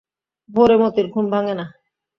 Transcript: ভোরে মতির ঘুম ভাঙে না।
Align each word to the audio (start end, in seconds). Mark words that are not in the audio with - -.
ভোরে 0.49 0.75
মতির 0.77 1.07
ঘুম 1.07 1.25
ভাঙে 1.31 1.53
না। 1.55 1.65